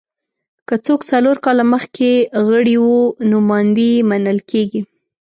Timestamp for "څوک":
0.85-1.01